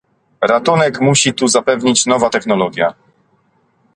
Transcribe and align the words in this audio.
Ratunek 0.49 0.99
musi 1.01 1.33
tu 1.33 1.47
zapewnić 1.47 2.05
nowa 2.05 2.29
technologia 2.29 2.93